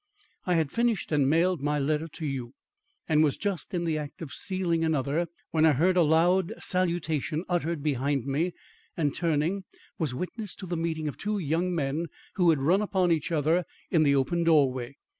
I 0.47 0.55
had 0.55 0.71
finished 0.71 1.11
and 1.11 1.29
mailed 1.29 1.61
my 1.61 1.77
letter 1.77 2.07
to 2.07 2.25
you 2.25 2.55
and 3.07 3.23
was 3.23 3.37
just 3.37 3.71
in 3.75 3.85
the 3.85 3.99
act 3.99 4.23
of 4.23 4.33
sealing 4.33 4.83
another, 4.83 5.27
when 5.51 5.63
I 5.63 5.73
heard 5.73 5.95
a 5.95 6.01
loud 6.01 6.53
salutation 6.57 7.43
uttered 7.47 7.83
behind 7.83 8.25
me, 8.25 8.53
and 8.97 9.13
turning, 9.13 9.63
was 9.99 10.15
witness 10.15 10.55
to 10.55 10.65
the 10.65 10.75
meeting 10.75 11.07
of 11.07 11.17
two 11.19 11.37
young 11.37 11.75
men 11.75 12.07
who 12.33 12.49
had 12.49 12.63
run 12.63 12.81
upon 12.81 13.11
each 13.11 13.31
other 13.31 13.63
in 13.91 14.01
the 14.01 14.15
open 14.15 14.43
doorway. 14.43 14.95